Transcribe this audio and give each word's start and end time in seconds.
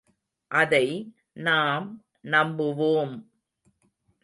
அதை 0.51 0.87
நாம் 1.33 1.87
நம்புவோம்! 2.23 3.15